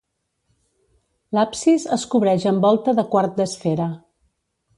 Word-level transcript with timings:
L’absis 1.37 1.85
es 1.99 2.07
cobreix 2.15 2.47
amb 2.53 2.67
volta 2.69 2.97
de 3.01 3.07
quart 3.13 3.39
d’esfera. 3.43 3.89